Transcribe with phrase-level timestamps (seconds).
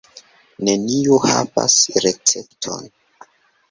[0.69, 2.95] Neniu havas recepton.